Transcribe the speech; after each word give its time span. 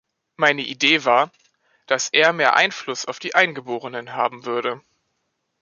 Meine 0.35 0.63
Idee 0.63 1.05
war, 1.05 1.29
dass 1.85 2.09
er 2.09 2.33
mehr 2.33 2.55
Einfluss 2.55 3.05
auf 3.05 3.19
die 3.19 3.35
Eingeborenen 3.35 4.13
haben 4.13 4.45
würde. 4.47 4.81